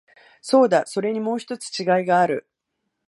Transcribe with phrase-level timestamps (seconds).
[0.41, 2.49] そうだ、それにもう一つ違いがある。